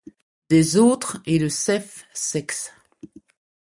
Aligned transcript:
des 0.49 0.77
autres 0.77 1.21
et 1.27 1.37
le 1.37 1.47
safesex. 1.47 2.73